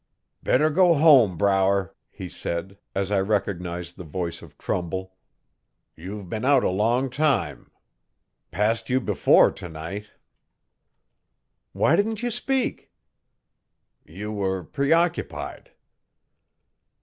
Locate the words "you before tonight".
8.89-10.09